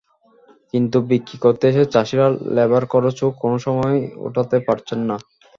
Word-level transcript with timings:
কিন্তু 0.73 0.97
বিক্রি 1.09 1.37
করতে 1.43 1.65
এসে 1.67 1.83
চাষিরা 1.93 2.25
লেবার 2.55 2.83
খরচও 2.91 3.27
কোনো 3.41 3.57
সময় 3.65 3.95
ওঠাতে 4.25 4.57
পারছেন 4.67 4.99
না। 5.09 5.15